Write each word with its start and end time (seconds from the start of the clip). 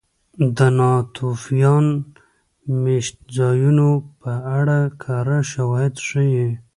د 0.57 0.59
ناتوفیان 0.79 1.85
مېشتځایونو 2.83 3.89
په 4.21 4.31
اړه 4.57 4.79
کره 5.03 5.39
شواهد 5.51 5.93
ښيي 6.07 6.47